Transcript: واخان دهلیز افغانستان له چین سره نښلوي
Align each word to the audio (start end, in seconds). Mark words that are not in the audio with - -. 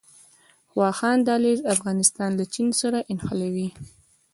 واخان 0.79 1.17
دهلیز 1.27 1.59
افغانستان 1.73 2.29
له 2.39 2.45
چین 2.53 2.67
سره 2.81 2.99
نښلوي 3.15 3.67